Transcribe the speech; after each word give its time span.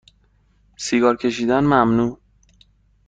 سیگار 0.77 1.15
کشیدن 1.17 1.59
ممنوع 1.63 2.19